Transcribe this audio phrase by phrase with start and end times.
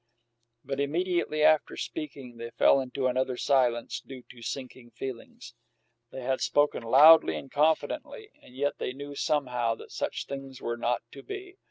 [0.65, 5.53] But immediately after so speaking they fell into another silence, due to sinking feelings.
[6.11, 10.75] They had spoken loudly and confidently, and yet they knew, somehow, that such things were
[10.75, 11.57] not to be.